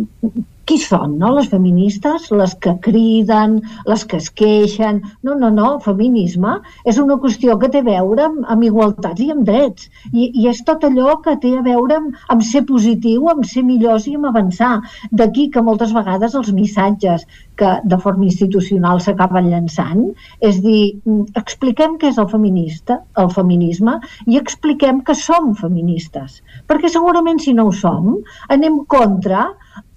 qui 0.69 0.77
són, 0.81 1.17
no? 1.21 1.31
Les 1.35 1.47
feministes, 1.51 2.27
les 2.31 2.53
que 2.63 2.73
criden, 2.85 3.59
les 3.89 4.05
que 4.05 4.19
es 4.21 4.29
queixen... 4.41 5.01
No, 5.25 5.35
no, 5.39 5.49
no, 5.53 5.69
feminisme 5.85 6.57
és 6.87 6.99
una 7.01 7.17
qüestió 7.21 7.57
que 7.61 7.69
té 7.73 7.81
a 7.81 7.87
veure 7.87 8.25
amb, 8.27 8.43
amb 8.53 8.65
igualtats 8.67 9.23
i 9.23 9.31
amb 9.33 9.45
drets. 9.47 9.89
I, 10.11 10.29
I 10.29 10.47
és 10.51 10.61
tot 10.67 10.85
allò 10.87 11.17
que 11.25 11.35
té 11.43 11.53
a 11.57 11.63
veure 11.65 11.97
amb, 12.01 12.19
amb 12.33 12.45
ser 12.45 12.63
positiu, 12.69 13.27
amb 13.31 13.47
ser 13.47 13.65
millors 13.67 14.07
i 14.11 14.15
amb 14.19 14.29
avançar. 14.31 14.73
D'aquí 15.11 15.49
que 15.53 15.65
moltes 15.65 15.95
vegades 15.97 16.37
els 16.37 16.51
missatges 16.55 17.25
que 17.61 17.73
de 17.85 17.99
forma 18.01 18.25
institucional 18.29 19.01
s'acaben 19.03 19.49
llançant 19.51 20.05
és 20.41 20.61
dir, 20.63 21.01
mm, 21.05 21.33
expliquem 21.41 21.97
què 22.01 22.09
és 22.13 22.21
el 22.21 22.29
feminista, 22.29 23.01
el 23.21 23.29
feminisme, 23.33 23.97
i 24.27 24.37
expliquem 24.39 25.01
que 25.05 25.17
som 25.17 25.53
feministes. 25.57 26.41
Perquè 26.69 26.89
segurament 26.89 27.41
si 27.41 27.53
no 27.57 27.67
ho 27.69 27.75
som, 27.75 28.15
anem 28.49 28.81
contra 28.95 29.49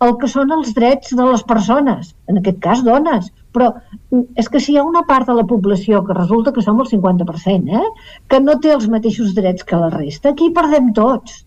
el 0.05 0.13
que 0.21 0.29
són 0.29 0.53
els 0.53 0.75
drets 0.77 1.15
de 1.17 1.25
les 1.31 1.43
persones, 1.49 2.15
en 2.29 2.39
aquest 2.41 2.59
cas 2.63 2.83
dones. 2.85 3.31
Però 3.55 3.71
mm, 4.11 4.35
és 4.37 4.49
que 4.51 4.61
si 4.61 4.73
hi 4.75 4.79
ha 4.79 4.85
una 4.85 5.05
part 5.09 5.27
de 5.31 5.35
la 5.39 5.45
població 5.47 6.03
que 6.05 6.15
resulta 6.17 6.53
que 6.53 6.63
som 6.63 6.81
el 6.83 6.87
50%, 6.91 7.71
eh, 7.81 7.89
que 8.29 8.41
no 8.41 8.59
té 8.61 8.73
els 8.75 8.89
mateixos 8.91 9.35
drets 9.35 9.65
que 9.65 9.77
la 9.79 9.91
resta, 9.95 10.31
aquí 10.35 10.51
perdem 10.55 10.93
tots. 10.97 11.45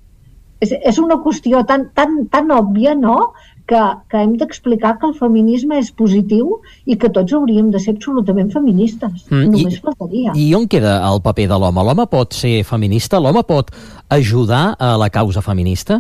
És, 0.60 0.72
és 0.74 0.98
una 0.98 1.20
qüestió 1.22 1.62
tan, 1.70 1.90
tan, 1.94 2.26
tan 2.34 2.50
òbvia, 2.52 2.96
no?, 2.98 3.34
que, 3.68 3.80
que 4.08 4.22
hem 4.24 4.38
d'explicar 4.40 4.94
que 4.98 5.10
el 5.10 5.14
feminisme 5.14 5.76
és 5.76 5.90
positiu 5.92 6.62
i 6.88 6.96
que 6.96 7.10
tots 7.12 7.34
hauríem 7.36 7.68
de 7.70 7.82
ser 7.84 7.98
absolutament 7.98 8.48
feministes. 8.54 9.26
Mm, 9.28 9.42
i- 9.44 9.50
Només 9.66 9.82
faltaria. 9.84 10.32
I 10.40 10.46
on 10.56 10.70
queda 10.72 10.94
el 11.10 11.20
paper 11.22 11.50
de 11.52 11.58
l'home? 11.60 11.84
L'home 11.84 12.06
pot 12.08 12.32
ser 12.34 12.62
feminista? 12.64 13.20
L'home 13.20 13.44
pot 13.44 13.74
ajudar 14.08 14.78
a 14.80 14.94
la 14.98 15.10
causa 15.12 15.44
feminista? 15.44 16.00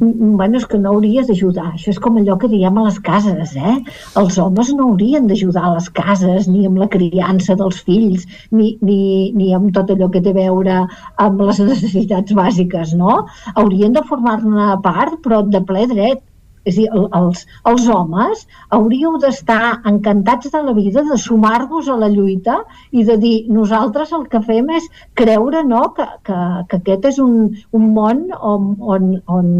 Bueno, 0.00 0.56
és 0.56 0.64
que 0.64 0.78
no 0.80 0.94
hauries 0.94 1.26
d'ajudar. 1.28 1.66
Això 1.74 1.90
és 1.92 1.98
com 2.00 2.14
allò 2.16 2.38
que 2.40 2.48
diem 2.48 2.78
a 2.80 2.84
les 2.86 2.96
cases, 3.04 3.50
eh? 3.52 3.74
Els 4.16 4.38
homes 4.40 4.70
no 4.78 4.86
haurien 4.88 5.26
d'ajudar 5.28 5.64
a 5.68 5.72
les 5.74 5.90
cases, 5.98 6.48
ni 6.48 6.64
amb 6.68 6.80
la 6.80 6.88
criança 6.94 7.56
dels 7.60 7.82
fills, 7.84 8.24
ni, 8.50 8.70
ni, 8.80 8.96
ni 9.36 9.50
amb 9.56 9.74
tot 9.76 9.92
allò 9.92 10.08
que 10.14 10.22
té 10.24 10.32
a 10.32 10.38
veure 10.38 10.78
amb 11.26 11.44
les 11.44 11.60
necessitats 11.66 12.32
bàsiques, 12.40 12.96
no? 12.96 13.26
Haurien 13.54 13.92
de 13.92 14.06
formar-ne 14.08 14.72
part, 14.88 15.20
però 15.26 15.44
de 15.44 15.60
ple 15.68 15.84
dret. 15.92 16.24
És 16.64 16.74
a 16.76 16.80
dir, 16.80 16.88
el- 16.92 17.08
els, 17.18 17.46
els 17.70 17.86
homes 17.88 18.42
hauríeu 18.76 19.16
d'estar 19.22 19.80
encantats 19.92 20.50
de 20.52 20.62
la 20.66 20.74
vida, 20.76 21.02
de 21.10 21.16
sumar-vos 21.18 21.88
a 21.88 21.96
la 21.96 22.08
lluita 22.08 22.58
i 22.92 23.04
de 23.04 23.16
dir, 23.16 23.36
nosaltres 23.48 24.12
el 24.12 24.26
que 24.28 24.42
fem 24.50 24.68
és 24.76 24.88
creure 25.14 25.64
no, 25.64 25.82
que, 25.96 26.06
que, 26.28 26.40
que 26.68 26.76
aquest 26.82 27.04
és 27.14 27.18
un, 27.18 27.34
un 27.72 27.88
món 27.96 28.26
on, 28.40 28.74
on, 28.96 29.10
on 29.26 29.50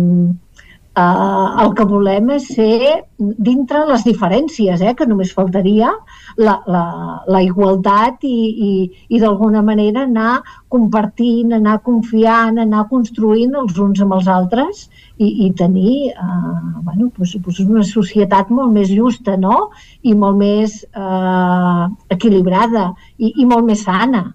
eh, 0.97 1.63
el 1.65 1.75
que 1.77 1.87
volem 1.87 2.31
és 2.37 2.47
ser 2.55 3.03
dintre 3.19 3.85
les 3.89 4.05
diferències, 4.07 4.81
eh, 4.83 4.95
que 4.97 5.07
només 5.07 5.33
faltaria 5.37 5.93
la, 6.37 6.57
la, 6.67 6.85
la 7.31 7.43
igualtat 7.45 8.25
i, 8.27 8.39
i, 8.69 8.73
i 9.09 9.21
d'alguna 9.23 9.63
manera 9.67 10.05
anar 10.07 10.41
compartint, 10.73 11.55
anar 11.57 11.81
confiant, 11.87 12.59
anar 12.59 12.87
construint 12.91 13.55
els 13.63 13.79
uns 13.79 14.03
amb 14.03 14.17
els 14.19 14.29
altres 14.31 14.89
i, 15.19 15.47
i 15.47 15.53
tenir 15.59 16.11
eh, 16.11 16.43
bueno, 16.83 17.11
doncs, 17.17 17.37
doncs 17.39 17.63
una 17.67 17.87
societat 17.87 18.51
molt 18.51 18.75
més 18.75 18.91
justa 18.91 19.37
no? 19.37 19.71
i 20.03 20.15
molt 20.15 20.39
més 20.41 20.83
eh, 20.91 21.87
equilibrada 22.17 22.91
i, 23.19 23.35
i 23.37 23.49
molt 23.49 23.67
més 23.69 23.87
sana. 23.87 24.31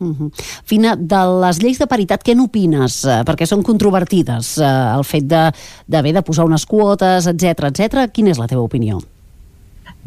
Uh 0.00 0.16
-huh. 0.16 0.30
Fina, 0.64 0.96
de 0.96 1.22
les 1.42 1.58
lleis 1.62 1.78
de 1.78 1.86
paritat, 1.86 2.22
què 2.24 2.34
n'opines? 2.34 3.04
Eh, 3.04 3.22
perquè 3.28 3.46
són 3.46 3.62
controvertides. 3.62 4.58
Eh, 4.58 4.96
el 4.96 5.04
fet 5.04 5.24
d'haver 5.24 6.12
de, 6.12 6.18
de 6.18 6.22
posar 6.22 6.46
unes 6.46 6.64
quotes, 6.66 7.26
etc 7.26 7.68
etc. 7.68 8.10
Quina 8.10 8.30
és 8.30 8.38
la 8.38 8.46
teva 8.46 8.62
opinió? 8.62 8.98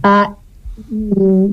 Uh, 0.03 0.33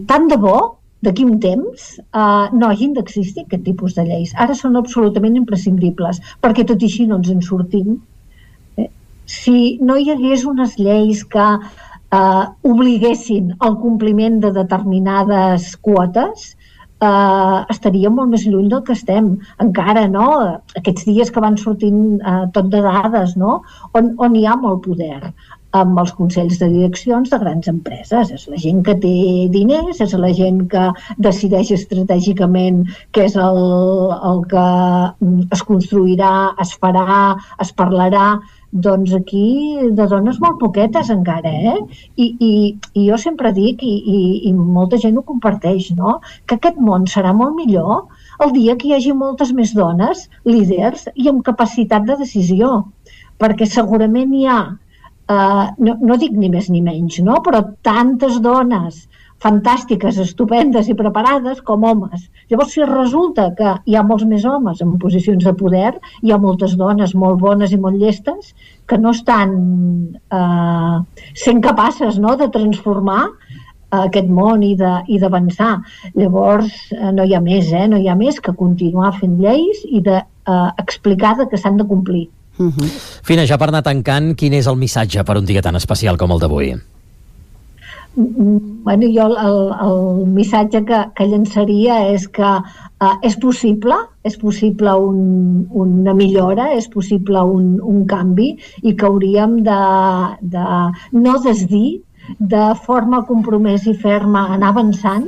tant 0.07 0.29
de 0.29 0.37
bo 0.37 0.79
d'aquí 1.03 1.25
un 1.25 1.39
temps 1.41 2.01
uh, 2.15 2.49
no 2.53 2.69
hagin 2.69 2.95
d'existir 2.95 3.45
aquest 3.45 3.65
tipus 3.65 3.95
de 3.95 4.05
lleis. 4.05 4.33
Ara 4.37 4.55
són 4.55 4.77
absolutament 4.77 5.37
imprescindibles, 5.37 6.21
perquè 6.41 6.65
tot 6.65 6.81
i 6.83 6.87
així 6.87 7.07
no 7.07 7.17
ens 7.21 7.29
en 7.29 7.43
sortim. 7.43 8.01
Eh, 8.77 8.89
Si 9.27 9.79
no 9.81 9.97
hi 9.97 10.11
hagués 10.11 10.45
unes 10.45 10.79
lleis 10.79 11.25
que 11.25 11.47
uh, 12.19 12.45
obliguessin 12.63 13.55
el 13.61 13.77
compliment 13.85 14.41
de 14.41 14.51
determinades 14.51 15.77
quotes, 15.77 16.57
eh, 17.01 17.59
estaríem 17.75 18.17
molt 18.17 18.35
més 18.35 18.47
lluny 18.47 18.69
del 18.73 18.83
que 18.87 18.97
estem. 18.99 19.33
Encara, 19.65 20.07
no? 20.09 20.27
Aquests 20.81 21.07
dies 21.09 21.33
que 21.33 21.45
van 21.45 21.59
sortint 21.61 22.21
eh, 22.21 22.43
tot 22.57 22.71
de 22.75 22.83
dades, 22.87 23.37
no? 23.41 23.61
On, 23.95 24.13
on 24.19 24.37
hi 24.37 24.47
ha 24.47 24.59
molt 24.61 24.85
poder 24.87 25.33
amb 25.79 25.99
els 26.03 26.11
consells 26.19 26.59
de 26.59 26.67
direccions 26.71 27.31
de 27.31 27.39
grans 27.39 27.69
empreses. 27.71 28.33
És 28.35 28.47
la 28.51 28.59
gent 28.59 28.83
que 28.87 28.97
té 29.03 29.15
diners, 29.55 30.01
és 30.03 30.15
la 30.19 30.33
gent 30.35 30.65
que 30.73 30.89
decideix 31.23 31.71
estratègicament 31.77 32.83
què 33.15 33.29
és 33.29 33.37
el, 33.39 33.61
el 34.33 34.43
que 34.51 34.67
es 35.55 35.63
construirà, 35.69 36.33
es 36.65 36.75
farà, 36.83 37.37
es 37.63 37.71
parlarà, 37.77 38.33
doncs 38.73 39.13
aquí 39.17 39.79
de 39.99 40.07
dones 40.07 40.39
molt 40.43 40.61
poquetes 40.61 41.11
encara, 41.11 41.51
eh? 41.51 41.79
I, 42.17 42.27
i, 42.39 42.51
i 42.95 43.07
jo 43.09 43.19
sempre 43.19 43.53
dic, 43.57 43.83
i, 43.83 43.95
i, 43.99 44.21
i 44.51 44.53
molta 44.55 45.01
gent 45.03 45.19
ho 45.19 45.25
comparteix, 45.27 45.91
no? 45.99 46.21
que 46.47 46.59
aquest 46.59 46.79
món 46.79 47.09
serà 47.11 47.33
molt 47.37 47.57
millor 47.59 48.07
el 48.45 48.55
dia 48.55 48.77
que 48.79 48.89
hi 48.89 48.95
hagi 48.97 49.17
moltes 49.17 49.51
més 49.57 49.75
dones, 49.75 50.29
líders 50.47 51.09
i 51.15 51.29
amb 51.33 51.43
capacitat 51.47 52.07
de 52.07 52.21
decisió, 52.23 52.85
perquè 53.43 53.67
segurament 53.67 54.37
hi 54.37 54.47
ha 54.47 54.61
Uh, 55.31 55.69
no, 55.79 55.93
no 56.03 56.17
dic 56.19 56.33
ni 56.35 56.49
més 56.51 56.67
ni 56.75 56.81
menys, 56.83 57.21
no? 57.23 57.37
però 57.47 57.61
tantes 57.87 58.41
dones 58.43 59.05
fantàstiques, 59.41 60.19
estupendes 60.21 60.91
i 60.91 60.97
preparades 60.97 61.63
com 61.65 61.85
homes. 61.89 62.27
Llavors, 62.51 62.75
si 62.75 62.85
resulta 62.85 63.49
que 63.57 63.73
hi 63.89 63.97
ha 63.97 64.05
molts 64.07 64.27
més 64.29 64.45
homes 64.45 64.83
en 64.85 64.99
posicions 65.01 65.45
de 65.47 65.55
poder, 65.57 65.95
hi 66.23 66.33
ha 66.33 66.41
moltes 66.41 66.77
dones 66.81 67.15
molt 67.17 67.41
bones 67.41 67.73
i 67.73 67.81
molt 67.81 67.97
llestes 68.01 68.53
que 68.91 68.99
no 68.99 69.15
estan 69.17 69.57
eh, 70.29 70.97
sent 71.45 71.63
capaces 71.65 72.21
no, 72.21 72.37
de 72.37 72.51
transformar 72.53 73.23
eh, 73.31 74.03
aquest 74.03 74.29
món 74.29 74.67
i 74.67 74.75
d'avançar. 74.77 75.73
Llavors, 76.19 76.75
eh, 76.93 77.09
no 77.17 77.25
hi 77.25 77.35
ha 77.35 77.41
més, 77.41 77.73
eh? 77.73 77.87
no 77.89 78.01
hi 78.01 78.11
ha 78.11 78.19
més 78.19 78.43
que 78.45 78.57
continuar 78.57 79.15
fent 79.21 79.41
lleis 79.41 79.87
i 79.89 80.05
de 80.05 80.21
eh, 80.21 81.47
que 81.51 81.57
s'han 81.57 81.81
de 81.81 81.89
complir. 81.89 82.29
Mhm. 82.61 82.89
Fina, 83.25 83.47
ja 83.49 83.57
per 83.57 83.71
anar 83.71 83.83
tancant, 83.83 84.35
quin 84.37 84.53
és 84.53 84.67
el 84.67 84.77
missatge 84.77 85.25
per 85.25 85.39
un 85.39 85.47
dia 85.47 85.63
tan 85.63 85.77
especial 85.77 86.19
com 86.21 86.33
el 86.33 86.41
d'avui? 86.41 86.75
Bueno, 88.17 89.07
jo 89.15 89.27
el, 89.27 89.37
el, 89.87 90.27
missatge 90.35 90.83
que, 90.85 90.99
que 91.15 91.27
llançaria 91.31 92.01
és 92.11 92.27
que 92.35 92.49
uh, 92.59 93.13
és 93.23 93.37
possible, 93.39 93.97
és 94.27 94.37
possible 94.41 94.95
un, 94.99 95.21
una 95.71 96.15
millora, 96.19 96.73
és 96.75 96.89
possible 96.91 97.45
un, 97.55 97.77
un 97.93 98.03
canvi 98.11 98.51
i 98.83 98.97
que 98.97 99.07
hauríem 99.07 99.61
de, 99.67 99.81
de 100.57 100.65
no 101.23 101.37
desdir, 101.47 102.01
de 102.39 102.65
forma 102.87 103.23
compromès 103.27 103.87
i 103.91 103.95
ferma 103.99 104.47
anar 104.57 104.75
avançant 104.75 105.27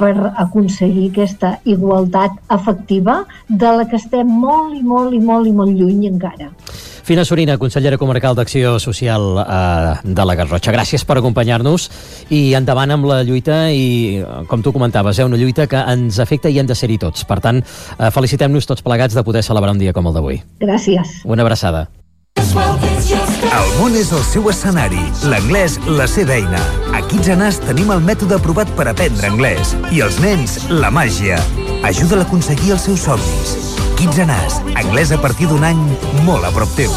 per 0.00 0.12
aconseguir 0.44 1.10
aquesta 1.10 1.54
igualtat 1.64 2.40
efectiva 2.56 3.22
de 3.48 3.76
la 3.78 3.86
que 3.88 4.00
estem 4.00 4.32
molt 4.46 4.74
i 4.76 4.82
molt 4.82 5.14
i 5.16 5.20
molt 5.20 5.48
i 5.48 5.54
molt 5.60 5.76
lluny 5.78 6.08
encara. 6.10 6.50
Fina 7.02 7.24
Sorina, 7.24 7.56
consellera 7.58 7.98
comarcal 7.98 8.36
d'Acció 8.38 8.76
Social 8.78 9.40
eh, 9.42 9.94
de 10.04 10.26
la 10.26 10.36
Garrotxa. 10.38 10.70
Gràcies 10.74 11.02
per 11.04 11.16
acompanyar-nos 11.18 11.88
i 12.30 12.54
endavant 12.54 12.94
amb 12.94 13.08
la 13.10 13.22
lluita 13.26 13.64
i, 13.74 14.22
com 14.48 14.62
tu 14.62 14.72
comentaves, 14.72 15.18
eh, 15.18 15.26
una 15.26 15.40
lluita 15.40 15.66
que 15.66 15.82
ens 15.82 16.20
afecta 16.22 16.50
i 16.50 16.60
hem 16.62 16.68
de 16.70 16.78
ser-hi 16.78 17.00
tots. 17.02 17.26
Per 17.26 17.40
tant, 17.42 17.58
eh, 17.58 18.12
felicitem-nos 18.14 18.70
tots 18.70 18.86
plegats 18.86 19.18
de 19.18 19.26
poder 19.26 19.42
celebrar 19.42 19.74
un 19.74 19.82
dia 19.82 19.92
com 19.92 20.06
el 20.06 20.14
d'avui. 20.14 20.38
Gràcies. 20.62 21.18
Una 21.24 21.42
abraçada. 21.42 21.88
El 23.52 23.68
món 23.78 23.94
és 23.98 24.12
el 24.14 24.22
seu 24.24 24.48
escenari, 24.48 25.02
l'anglès 25.28 25.78
la 25.98 26.06
seva 26.08 26.38
eina. 26.38 26.62
A 26.94 27.02
Kids 27.10 27.32
Anas 27.34 27.60
tenim 27.66 27.90
el 27.92 28.00
mètode 28.04 28.38
aprovat 28.38 28.70
per 28.78 28.88
aprendre 28.92 29.28
anglès. 29.28 29.74
I 29.90 30.06
els 30.06 30.22
nens, 30.22 30.60
la 30.70 30.94
màgia. 30.94 31.42
Ajuda'l 31.82 32.22
a 32.22 32.28
aconseguir 32.28 32.76
els 32.78 32.88
seus 32.88 33.08
somnis 33.10 33.81
equips 34.02 34.18
a. 34.18 34.60
Anglès 34.74 35.12
a 35.12 35.18
partir 35.22 35.46
d'un 35.46 35.62
any 35.62 35.78
molt 36.26 36.48
a 36.48 36.50
prop 36.50 36.70
teu. 36.74 36.90